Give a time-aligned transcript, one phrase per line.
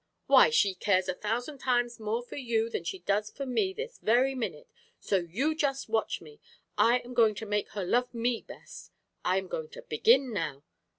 [0.25, 3.99] Why, she cares a thousand times more for you than she does for me this
[3.99, 4.67] very minute!
[4.99, 6.39] So you just watch me.
[6.75, 8.91] I am going to make her love me best!
[9.23, 10.63] I am going to begin now."